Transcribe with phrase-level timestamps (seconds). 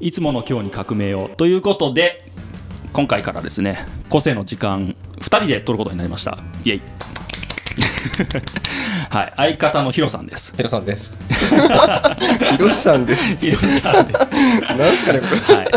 [0.00, 2.30] いつもの今日に革命をということで
[2.92, 6.38] 今回からですね個性の時間2人で撮ることになりました。
[6.64, 6.82] イエイ。
[9.10, 9.32] はい。
[9.36, 10.52] 相方のヒロさんです。
[10.56, 11.22] ヒロさんです。
[11.30, 13.36] ヒロさんです。
[13.36, 14.20] ヒロさんです。
[14.68, 15.36] なんですかね、これ。
[15.36, 15.72] はい、はい。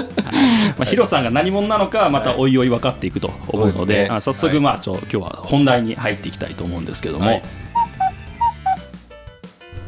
[0.78, 4.16] まあ、ヒロさんが何者なのかはまたおいおい分かっていくと思うので,、そうですね。
[4.16, 7.42] あ早速まあちょ今日は本題に入っていきたいと思うんですけども、はい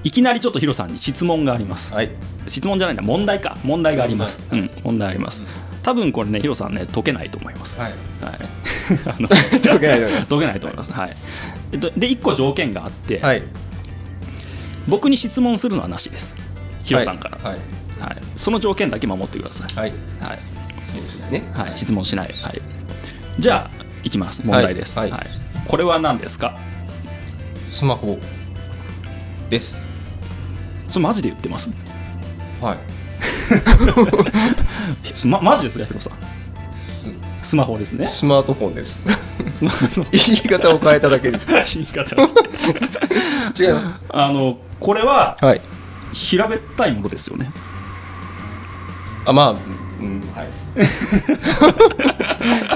[0.03, 1.93] い、きなりちょっとヒロさんに質問があります。
[1.93, 2.11] はい。
[2.47, 3.03] 質問じゃないんだ。
[3.03, 3.57] 問題か。
[3.63, 4.39] 問題があります。
[4.51, 4.69] うん。
[4.83, 5.41] 問題あります。
[5.81, 7.77] 多分これねヒロさんね解けないと思います。
[7.77, 7.91] はい。
[8.21, 8.39] はい。
[9.05, 10.29] あの解けないと思います。
[10.29, 10.91] 解けないと思います。
[10.91, 11.15] はい。
[11.71, 13.43] えっとで1個条件があって、はい。
[14.87, 16.35] 僕に質問するのはなしです。
[16.83, 17.59] ヒロさんから、はい。
[17.99, 18.17] はい。
[18.35, 19.93] その条件だけ守ってください、はい。
[20.19, 20.39] はい。
[21.31, 21.49] ね。
[21.53, 22.61] はい、質問しない、はい、
[23.39, 24.41] じゃあいきます。
[24.45, 25.11] 問題です、ははい。
[25.11, 25.15] い。
[25.65, 26.57] これは何ですか？
[27.71, 28.19] スマホ
[29.49, 29.92] です。
[30.93, 31.71] それマジで言ってます？
[32.61, 32.77] はい。
[35.11, 36.13] すまマジですかヒロさん
[37.41, 39.01] スマホですねスマートフォンです。
[40.11, 41.47] 言い方を変えただけです。
[41.75, 42.15] 言い方
[43.59, 43.91] 違います。
[44.09, 45.61] あのこれははい。
[46.13, 47.51] 平べったいものですよね
[49.25, 49.53] あ、まあ、う
[50.05, 50.49] ん、はい。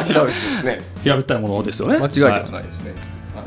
[0.08, 0.82] 平べですね。
[1.04, 2.94] 平べったいものですよね間違いでははいないですね。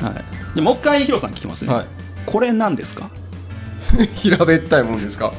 [0.01, 0.25] はい
[0.55, 1.87] でもう一回ヒロさん聞きますね、はい。
[2.25, 3.11] これ何ですか？
[4.15, 5.33] 平べったいもんですか？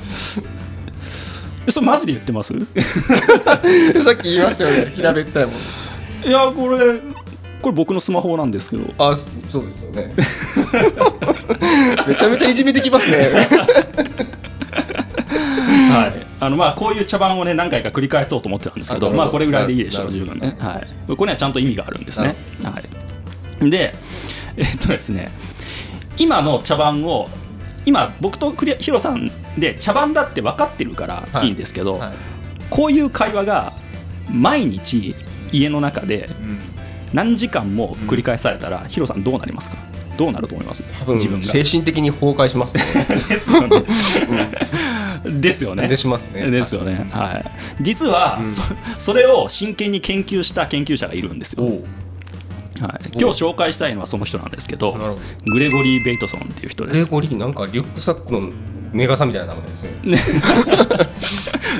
[1.68, 2.54] えそれマジで言ってます？
[4.04, 4.92] さっき言いましたよね。
[4.96, 5.56] 平べったいもん。
[6.28, 7.00] いやこれ
[7.62, 10.14] これ僕のスマホなんですけどあ、そうですよね。
[12.08, 13.18] めちゃめちゃいじめてきますね。
[15.92, 22.80] はい、あのまあこういう茶番をね何回か繰り返そうと思ってたんですけどまあこれぐらいでいいでしょう十分ね、はい、これにはちゃんと意味があるんですね、は
[23.62, 23.94] い、で
[24.56, 25.30] えっとですね
[26.18, 27.30] 今の茶番を
[27.86, 31.48] 今僕とクリアヒロさんで茶番だって分かってるからはい。
[31.48, 32.14] いいんですけど、はい。
[32.70, 33.74] こういう会話が
[34.30, 35.16] 毎日
[35.52, 36.60] 家の中でうん。
[37.14, 39.78] 何時間も繰り返されたら、ヒロさんどうなりますか？
[40.18, 40.82] どうなると思います？
[41.00, 41.46] 多分自分が。
[41.46, 42.84] 精神的に崩壊しますね。
[43.30, 43.84] ですよね、
[45.26, 45.88] ですよね。
[45.90, 46.50] でしますね。
[46.50, 47.46] ですよね、はい、
[47.82, 48.62] 実は、そ
[48.98, 51.84] それを真剣に研究した研究者がいるんですよ、お
[52.82, 54.98] はい、今日紹介したいのはその人なんですけど
[55.46, 58.50] グレゴリー・ベイトソンっていう人でグレすゴリーなんかリュックサックの
[58.92, 59.92] メガサみたいな名前ですね。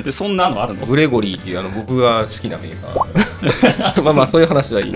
[0.04, 0.86] でそんなのあるの？
[0.86, 4.02] グレゴリーっていうあの僕が好きなメーカー。
[4.04, 4.92] まあまあそういう話はいい。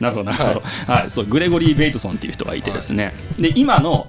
[0.00, 1.10] なるほどなるほど、はい。
[1.10, 4.08] そうグレゴリー・ベイトソンっていう人がいてですね、で今の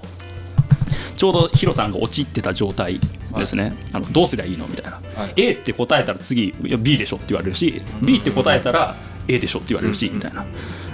[1.16, 2.98] ちょうどヒロさんが陥ってた状態
[3.38, 4.66] ですね、あのどうすりゃいいの？
[4.66, 5.32] みたいな、はい。
[5.36, 8.96] A って答えたら次いや B でしょって言われるし B って答えたら
[9.28, 10.44] A でしょって言われるしみたいな。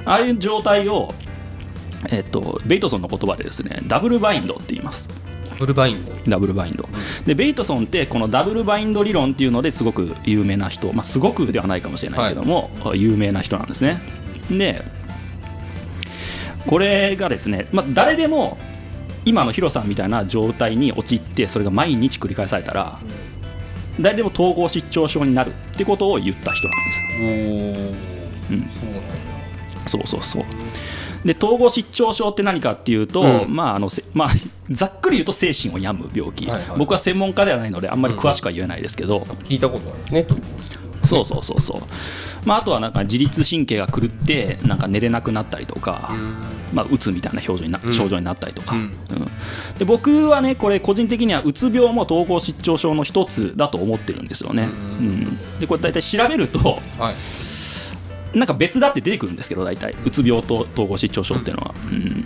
[0.04, 1.14] ああいう状態を、
[2.10, 5.08] えっと、ベイトソンの言葉でですねダブルバインドって言います。
[5.58, 6.12] フルバインド。
[6.26, 6.88] ダブルバインド。
[7.26, 14.00] でベイトソンってこのダブルバインド理論っていうのですごく有名な人、まあ、すごくではないかもしれないけども、有名な人なんですね。
[14.50, 14.82] で
[16.66, 18.58] これがですね、まあ、誰でも
[19.24, 22.98] 今のヒロさんみたいな状態に陥ってそれが毎日繰り返されたら
[24.00, 28.19] 誰でも統合失調症になるってことを言った人なんですお。
[28.50, 28.70] うん
[29.86, 30.06] そう。
[30.06, 30.44] そうそう。
[31.24, 33.54] で統合失調症って何かっていうと、うん。
[33.54, 34.28] まああのせ まあ、
[34.70, 36.78] ざっくり言うと精神を病む病気、はいはい。
[36.78, 40.22] 僕は専門家ではないのであんまり詳しくは言えないですけど、聞いたことあるね。
[40.22, 40.36] と。
[41.02, 41.80] そうそうそうそう、
[42.44, 46.12] まあ、あとはなんか自律神経が狂ってなんか寝れなくなったりとか、
[46.72, 48.80] まあ、うつみたいな表情にな症状になったりとか、うん。
[48.80, 48.90] うん。
[49.78, 54.70] で僕はねこれ個人的にはうつ病も統合失調症の一つだと思ってるんですよね、うう
[55.02, 55.38] ん。
[55.58, 57.14] でこれ大体調べるとはい。
[58.34, 59.94] なんか別だって出てくるんですけど大体。
[60.04, 62.24] うつ病と統合失調症っていうのは、うん。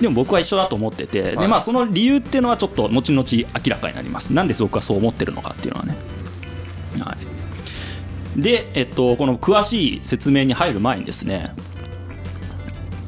[0.00, 1.48] でも僕は一緒だと思ってて、ではい。
[1.48, 4.32] まあ、その理由っていうのはちょっと後々明らかになります。
[4.32, 5.96] なんで僕はそう思ってるのかっていうのはね、
[7.00, 7.16] は
[8.36, 11.52] い、で、えっと、この詳しい説明に入る前にですね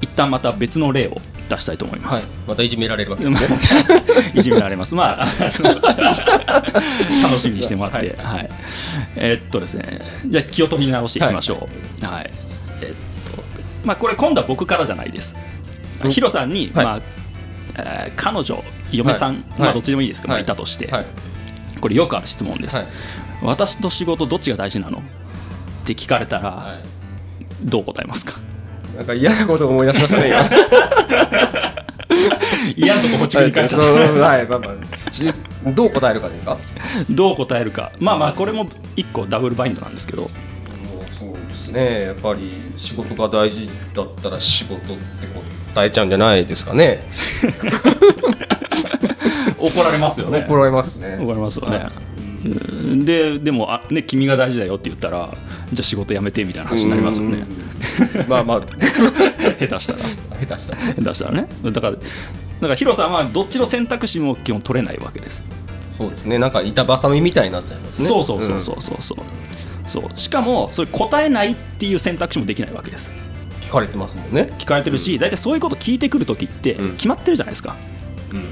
[0.00, 1.16] 一旦また別の例を
[1.48, 2.28] 出したいと思いまはいす、。
[2.46, 3.48] またいじめられるわけですね。
[4.34, 4.94] いじめられます。
[4.94, 5.26] まあ、
[7.22, 8.48] 楽しみにしてもらって、はい、
[9.16, 11.68] えっとですね、じゃあ気を取り直していきましょ
[12.02, 12.06] う。
[12.06, 12.30] はい。
[12.82, 13.42] えっと、
[13.84, 15.34] まあ、これ今度は僕からじゃないです。
[16.02, 17.00] うんヒロさんに、はいまあ、
[17.76, 18.62] えー彼女、
[18.92, 21.06] 嫁さん、はいまあ、はいどっちでもいいですけど、まあはいいたとして、はい。
[21.80, 22.76] これよくある質問です。
[22.76, 22.86] はい。
[23.42, 24.98] 私と仕事どっちが大事なの？
[24.98, 25.02] っ
[25.84, 26.84] て聞かれたら、はい。
[27.68, 28.34] どう答えますか？
[28.96, 30.30] なんか嫌なことを思い出しましたね。
[32.76, 33.86] 嫌なとここっちに返っちゃった。
[33.86, 35.24] はいまあまあ、し
[35.74, 36.58] どう答えるかですか？
[37.10, 37.92] どう答えるか。
[38.00, 40.30] まあまあ、これも一個ダブルバインドなんですけど、
[41.18, 42.02] そうですね。
[42.02, 45.26] やっぱり仕事が大事だったら仕事って
[45.74, 47.06] 答えちゃうんじゃないですかね。
[49.58, 50.44] 怒られますよね。
[50.48, 51.18] 怒られますね。
[51.20, 51.86] 怒られますよね。
[53.04, 55.28] ででもあ、ね、君が大事だよって言ったら
[55.72, 57.44] じゃあ仕事辞めてみたいな話になりますよね
[58.16, 58.60] うんまあまあ
[59.58, 59.98] 下手したら
[60.40, 60.84] 下手したら。
[60.84, 61.48] ね 下手したらね。
[61.64, 65.42] だからだからヒロさんはどっちの選択肢も基本取れないわけです。
[65.96, 66.38] そうですね。
[66.38, 68.08] なんか板挟みみたいになっちゃいますね。
[68.08, 69.18] そうそうそうそうそうそう。
[69.86, 70.18] そう。
[70.18, 73.10] しかもそれ答えないっていう選択肢もできないわけです。
[73.10, 73.28] うん
[73.68, 74.48] 聞かれてますもんね。
[74.58, 76.90] 聞かれてるし大体そういうこと聞いてくるときってうん。
[76.92, 77.76] 決まってるじゃないですか、
[78.32, 78.44] うん。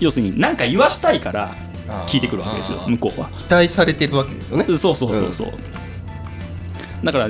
[0.00, 1.54] 要するに何か言わしたいから
[2.06, 3.28] 聞いてくるわけですよ向こうは。
[3.28, 4.64] 期待されてるわけですよね。
[4.64, 5.52] そうそうそうそう、
[7.04, 7.28] だから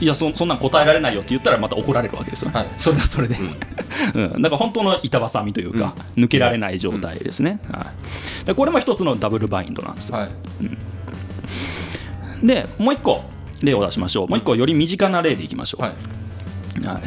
[0.00, 2.68] いやそそんなん答えられないよって言ったらまた怒られるわけですよ、はい。
[2.76, 3.36] それはそれで、
[4.14, 4.42] うん。
[4.42, 7.86] だから本当の板挟みというか、抜けられない状態ですね、は
[8.42, 12.46] い、でこれも一つのダブルバインドなんですよ、はい。
[12.46, 13.22] でもう一個
[13.62, 14.28] 例を出しましょう。
[14.28, 16.86] もう一個より身近な例でいきましょう、はい。
[16.86, 17.02] はい、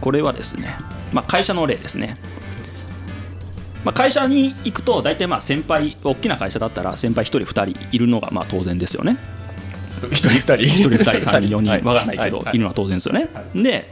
[0.00, 0.76] これはですね、
[1.12, 2.14] まあ、会社の例ですね、
[3.84, 9.18] まあ、会社に行くと大体まあ先輩大きな会社だったら先輩1人2人いるのがまあ当然ですよね
[10.10, 10.52] 一人二人。
[10.54, 11.70] 1人2人3人4人。
[11.70, 11.82] はい。
[11.82, 12.52] 分からないけどはい。
[12.54, 13.28] るのは当然ですよね。
[13.54, 13.90] で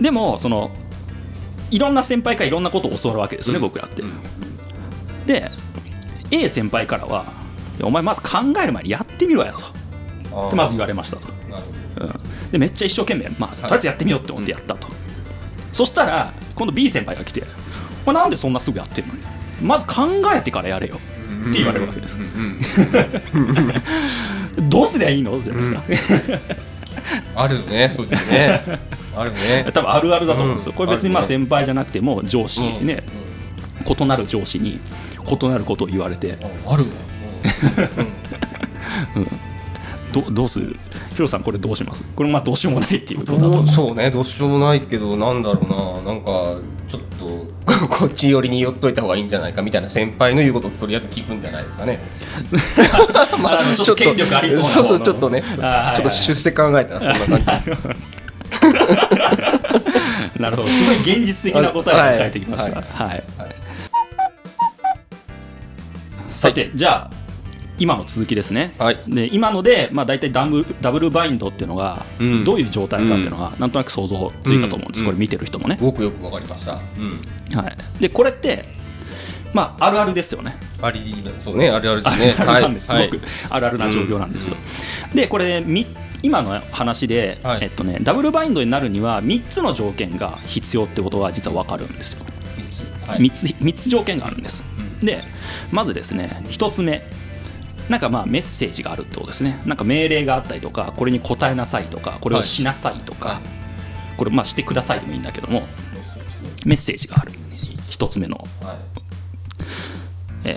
[0.00, 0.70] でもその
[1.70, 4.02] いろんな先輩からいろんなことを教わるわけですよね僕らって。
[5.26, 5.50] で
[6.30, 7.32] A 先輩からは
[7.80, 9.52] お前まず考える前にやってみろよ
[10.30, 10.50] と。
[10.50, 11.28] でまず言われましたと。
[11.28, 12.10] うん。
[12.50, 14.88] でめっちゃ一生懸命、まあ、とりあえずやってみようって思ってやったと、
[15.72, 17.44] そしたら今度 B 先輩が来て
[18.04, 19.14] 「お前なんでそんなすぐやってんの？
[19.14, 19.20] に
[19.62, 20.96] まず考えてからやれよ」
[21.48, 22.16] って言われるわけです、
[24.68, 25.40] どうすりゃいいの？
[25.42, 25.80] じゃないですか、
[27.36, 28.60] あるよねそうですね。
[29.16, 29.66] あるね。
[29.72, 30.76] 多分あるあるだと思うんですよ、うん。
[30.76, 32.86] これ別にまあ先輩じゃなくても上司うん。
[32.86, 33.02] ね、
[33.86, 34.80] 異なる上司に
[35.42, 36.36] 異なることを言われて。
[36.66, 36.86] ある
[40.12, 40.76] どどうする？
[41.14, 42.04] ヒロさんこれどうします？
[42.14, 46.12] これまあどうしようもないっていうことだとそうねどうしようもないけどなんだろうな。
[46.12, 46.56] なんか
[47.82, 51.98] とこっち寄りに寄っといた方がいいんじゃないかみたいな先輩の言うことをとりあえず聞くんじゃないですかね。
[53.42, 57.70] まあ、ちょっと権力ありそうなそうそうちょっとねちょっと出世考えたらそんな感じ。
[60.40, 60.68] なるほど。
[60.68, 62.76] すごい現実的な答えが返ってきました。
[62.76, 63.56] ははい、はい。
[66.28, 67.21] さてじゃあ
[67.78, 68.98] 今の続きですね、はい。
[69.08, 72.44] で今ので、まあ、大体ダブルダブルバインドっていうのがうん。
[72.44, 75.06] どういう状態かっていうのはなんとなく想像ついたと思うんです、うん。
[75.06, 76.80] これ見てる人もね、すごくよくわかりました。
[76.98, 77.58] うん。
[77.58, 78.66] はい、でこれって
[79.52, 80.56] まああるあるですよね。
[80.80, 81.70] ありそうね。
[81.70, 82.34] あるあるですね。
[82.38, 83.10] あるあるなんです、はい。
[83.10, 84.56] すごくあるあるな状況なんですよ、
[85.14, 85.86] でこれみ
[86.22, 87.58] 今の話で、はい。
[87.62, 92.24] えっとね、ダブルバインドになるには3つの条件が必要ってことは実は分かるんですよ。
[93.06, 93.18] はい。
[93.18, 94.62] 3つ三つ条件があるんです、
[95.02, 95.24] で
[95.70, 97.02] まずですね1つ目
[97.92, 99.60] なんかまあメッセージがあるってことですね。
[99.66, 103.42] なんか命令があったりとかこれに答えなさいとかこれをしなさいとか、はい。
[104.16, 105.66] これまあしてくださいでもいいんだけども
[106.64, 107.32] メッセージがある。
[107.88, 108.78] 1つ目のは
[110.44, 110.52] い。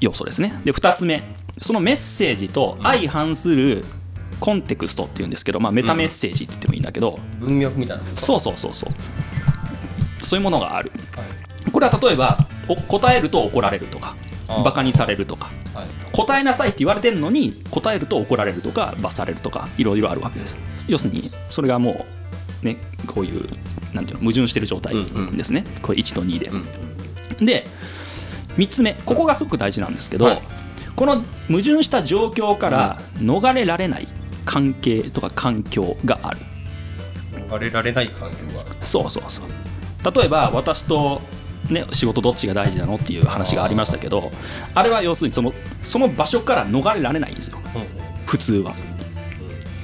[0.00, 0.60] 要素ですね。
[0.64, 1.20] で2つ目。
[1.60, 3.84] そのメッセージと相反する
[4.38, 8.92] コンテクストっていうんですけど、まあ、メタメッセージって言ってもいいんだけど、文脈みたいなのそうそうそうそう。
[10.22, 10.92] そういうものがある。
[11.16, 11.70] はい。
[11.72, 12.38] これは例えば
[12.68, 14.16] お答えると怒られるとか
[14.48, 15.50] バカにされるとか。
[15.74, 15.86] はい。
[16.12, 20.56] 答えなさいって言われてるのに答えると怒られるとか罰されるとかいろいろあるわけです。
[20.88, 22.06] 要するにそれがも
[22.62, 23.46] うねこういう
[23.92, 24.94] なんていうの矛盾してる状態
[25.32, 26.50] ですね、これ1と2で、
[27.44, 27.66] で
[28.56, 28.94] 3つ目。
[29.04, 30.42] ここがすごく大事なんですけど、はい。
[30.94, 34.08] この矛盾した状況から逃れられない
[34.46, 36.38] 関係とか環境がある。
[37.48, 38.76] 逃れられない環境がある。
[38.80, 40.14] そうそうそう。
[40.14, 41.20] 例えば私と、
[41.70, 44.30] ね、仕事どっちが大事なのっていう話がありましたけど
[44.74, 47.58] あれは要するにそのその場所から逃れられないんですよ。
[48.26, 48.74] 普通は。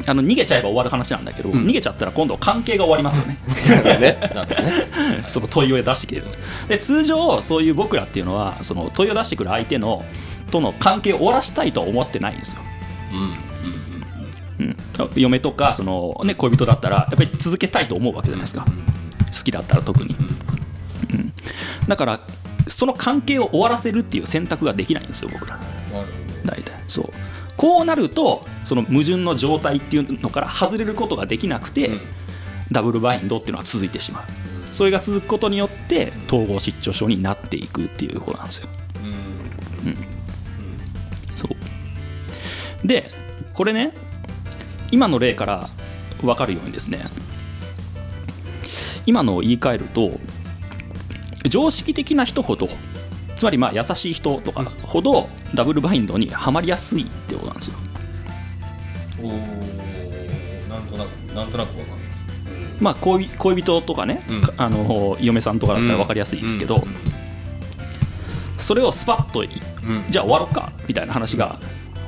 [0.05, 3.39] あの逃げちゃえば終わる話なんだけど、逃げちゃったら今度関係が終わりますよね。
[4.01, 4.19] ね。
[5.29, 6.27] その問いを出してきてる。
[6.69, 10.05] で通常そういう僕らっていうのはその問いを出してくる相手の
[10.51, 12.63] との関係を終わらしたいとは思ってないんですよ。
[14.59, 14.77] うん、
[15.15, 18.65] 嫁とかその、ね、恋人だったらやっぱり続けたいと思うわけじゃないですか。
[18.65, 20.15] 好きだったら特に、
[21.11, 21.33] うん、
[21.89, 22.21] だから
[22.69, 25.59] その関係を終わらせるっていう選択ができないんですよ僕ら。
[26.45, 26.75] 大体。
[26.89, 27.13] そう。
[27.57, 32.01] こうなるとその矛盾の状態っていうのから外れることができなくて、うん。
[32.71, 34.25] ダブルバインドっていうのは続いてしまう。
[34.73, 38.69] それが続くことによって統合失調症になっていくっていうことなんですよ。
[41.37, 41.49] そ
[42.83, 42.87] う。
[42.87, 43.11] で
[43.55, 43.93] これね
[44.91, 45.69] 今の例から
[46.21, 47.05] 分かるようにですね
[49.05, 50.19] 今のを言い換えると
[51.49, 52.69] 常識的な人ほど
[53.37, 57.77] つまりまあ優しい人とかほどダブルバインドにはまりやすいってことなんですよ。
[59.23, 62.83] おーなんとなくなんとなくわかります。
[62.83, 64.43] まあ恋恋人とかね、うん。
[64.43, 66.83] かあの嫁さんとかだったら分かりやすいですけど、うん。
[66.83, 66.95] うん
[68.59, 69.51] そそれをスパッとい
[69.83, 70.05] うん。
[70.09, 71.59] じゃあ終わろうかみたいな話が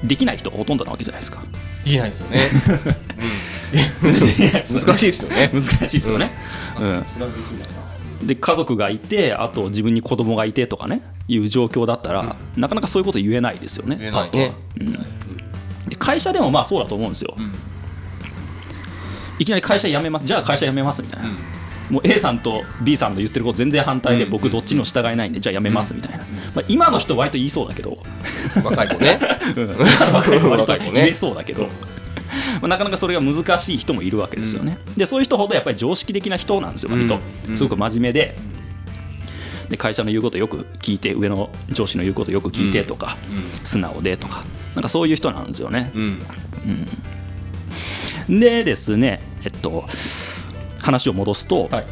[0.05, 1.43] できない人がほとんどなわけじゃないですか。
[1.85, 2.39] できないですよね、
[4.05, 4.13] うん、
[4.81, 5.51] 難しいですよね。
[5.53, 6.31] 難しいですよね、
[6.81, 7.07] うん
[8.25, 13.97] で家族がいてあと自分に子供がいてとかねいう状況だったら、なかなかそういうこと言えないですよね。
[13.99, 14.55] 言えないね。
[15.89, 17.53] で会社でもまあそうだと思うんですよ、ん。
[19.39, 20.25] いきなり会社辞めます。
[20.25, 21.29] じゃあ会社辞めますみたいな、
[21.91, 24.31] もう A さんと B さんの言ってること全然反対で、うん。
[24.31, 27.99] 僕どっちにも従えないんでじゃあ辞めますみたいな、まあ、今の人割と言いそうだけど、
[28.63, 29.21] 若い子ね。
[29.57, 29.77] うん。
[30.13, 30.93] 割と若い子ね。
[30.93, 31.69] 言えそうだけど、
[32.65, 37.57] まあ、なかなかそれが難しい人もいるわけですよね、でそういう人ほどやっぱり常識的な人なんですよ割と、うん。
[37.59, 38.35] すごく真面目で。
[39.69, 43.19] で会社の言うことよく聞いて上の上司の言うことよく聞いてとか、
[43.65, 44.45] 素直でとか。
[44.75, 46.01] なんかそういう人なんですよね、う
[48.33, 48.41] ん。
[48.41, 49.85] でですねえっと
[50.81, 51.87] 話を戻すと、はい。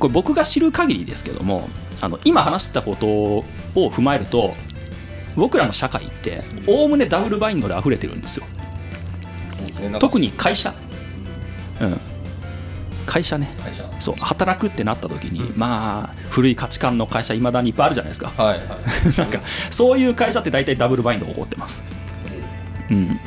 [0.00, 1.68] これ僕が知る限りですけども
[2.00, 3.44] あの今話したことを
[3.74, 4.54] 踏まえると
[5.36, 8.46] 僕らの社会っておおむねダブルバインドで溢れてるんですよ
[9.98, 10.74] 特にに会社、
[11.80, 12.00] うん、
[13.04, 13.48] 会社ね。
[13.98, 18.32] そう働くってなった時に、まあ古い価値観の会社いまだにいっぱいあるじゃないですか。
[18.36, 18.68] はいはい。
[19.18, 21.82] なんかそういう会社って大体ダブルバインドが起こってます、
[22.90, 23.18] うん、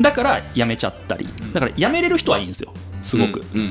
[0.00, 1.28] だから辞めちゃったり。
[1.52, 2.72] だから辞めれる人はいいんですよ
[3.02, 3.66] すごく、うんうん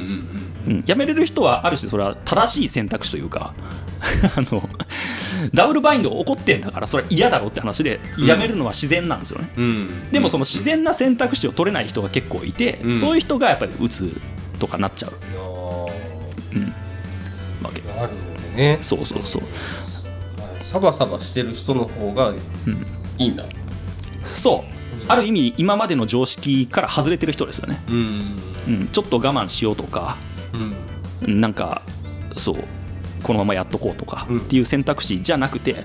[0.67, 3.53] うんうん、辞めれる人はある種それは正しい選択肢というか
[4.35, 4.67] あの
[5.53, 9.63] ダブルバインドが起こってんだからそれは嫌だろうって話で辞めるのは自然なんですよね、うん。
[9.63, 12.93] うんでもその自然な選択肢を取れない人が結構いて、うん。
[12.93, 14.11] そういう人がやっぱり打つ
[14.59, 15.13] とかなっちゃう。
[15.37, 15.41] あ
[17.65, 17.81] わけ。
[17.81, 18.77] ーなるほどね。
[18.81, 19.43] そうそうそう。
[20.61, 22.33] サバサバしてる人の方が
[23.17, 23.45] いいんだ。
[24.23, 24.81] そう。
[25.07, 30.17] ある意味今までの常識から外れてる人ですよね、うんうん、ちょっと我慢しようとか
[30.53, 30.75] うん。
[31.27, 31.83] うんなんか
[32.35, 32.55] そう
[33.23, 34.39] このままやっとこうとかうん。
[34.39, 35.75] っていう選択肢じゃなくて、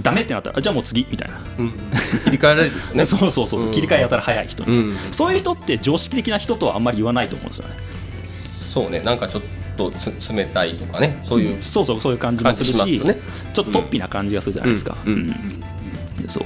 [0.00, 1.70] ダメってなったらじゃあもう次みたいな、うん。
[2.24, 3.06] 切り替えられるんですね。
[3.06, 4.96] そうそうそうそう切り替えやたら早い人に、うん。
[5.10, 7.74] そういう人って常識的な人とはあんまり言わないと思うんですよね、
[8.24, 9.00] そうね。
[9.00, 9.42] なんかちょっ
[9.76, 11.20] とつ冷たいとかね。
[11.24, 13.18] そういうそうそうそういう感じもするしね。
[13.52, 15.12] ちょっと突飛な感じがするじゃないですか、うん。
[15.12, 15.34] うん。
[16.28, 16.44] そう。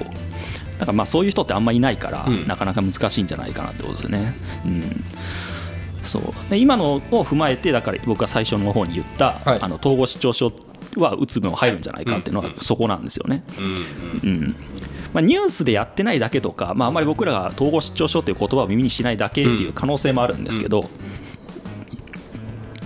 [0.79, 2.47] だからまあそういう人ってあんまりいないから、うん。
[2.47, 5.05] なかなか難しいんじゃないかなってことですね、うん、
[6.03, 6.51] そう。
[6.51, 9.59] で今のを踏まえてだから僕が最初の方に言った、はい。
[9.61, 10.53] あの統合失調症
[10.97, 13.45] はうつ病入るんじゃないかっていうのはそこなんですよね、
[14.23, 14.57] うんうん
[15.15, 20.89] まあ、ニュースでやってないだけとか、まあ、あんまり僕らが統合失調症っていう言葉を耳にしないだけっていう可能性もあるんですけど、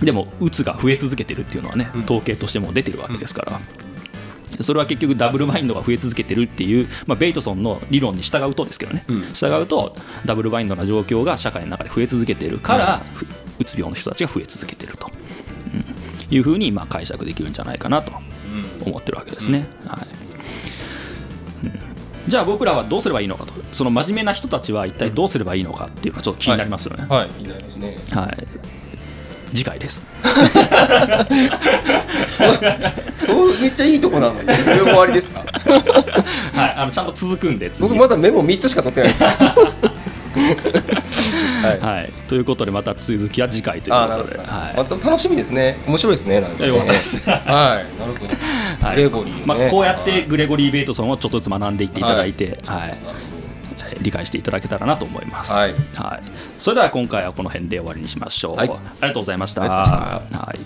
[0.01, 3.61] でもうつが増え続けてるっていうのはね統計としても出てるわけですから。
[4.61, 9.21] それは結局ダブルバインドが増え続けてるっていう、まあ、ベイトソンの理論に従うとですけどね、うん。
[9.33, 13.25] 従うとダブルバインドな状況が社会の中で増え続けてるから、ふ
[13.59, 15.09] うつ病の人たちが増え続けてると、
[15.73, 16.35] うん。
[16.35, 18.11] いうふうにまあ解釈できるんじゃないかなと
[18.85, 19.67] 思ってるわけですね。
[19.85, 19.97] は
[21.63, 21.65] い。
[21.65, 21.79] うん。
[22.25, 23.53] じゃあ僕らはどうすればいいのかと。
[23.71, 27.05] その真面目な人たちは一体どうすればいいのかっていうのはちょっと気になりますよね。
[27.07, 27.29] はい。
[27.29, 27.95] 気になりますね。
[28.11, 28.37] はい。
[29.53, 30.03] 次回です。
[33.29, 34.41] おめっちゃいいとこなの。
[34.41, 35.39] に終わりですか？
[36.53, 37.87] はい、あのちゃんと続くんで次。
[37.87, 39.13] 僕まだメモ3つしか取ってない。
[39.13, 39.15] で
[41.11, 41.79] すはい。
[41.79, 45.79] はい、ということでまた続きは次回ということで、はまた楽しみですね。
[45.87, 46.69] 面白いですねなんかね。
[46.69, 47.29] よかったです。
[47.29, 47.99] はい。
[47.99, 48.27] なるほど、い
[48.81, 48.95] はい。
[48.95, 49.41] グレゴリー、ね。
[49.45, 52.97] まあ、こうやってグレゴリー・ベイトソンをちょっとずつ学んでいっていただいて、はい。
[54.01, 55.51] 理解していただけたらなと思います。
[55.53, 55.73] はい。
[56.59, 58.55] それでは今回はこの辺で終わりにしましょう。
[58.55, 58.69] はい。
[58.69, 59.61] ありがとうございました。
[59.61, 60.21] は
[60.53, 60.59] い。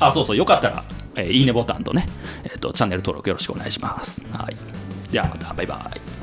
[0.00, 0.84] あ、そうそう、よかったら、
[1.16, 2.06] えーいいねボタンとね、
[2.44, 4.24] えっ、と、チャンネル登録よろしくお願いします。
[4.32, 4.56] はい。
[5.10, 6.13] じゃあ、また、バイバイ。